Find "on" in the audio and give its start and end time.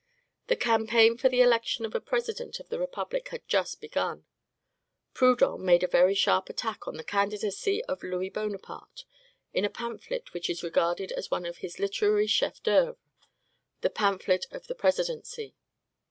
6.87-6.97, 14.51-14.61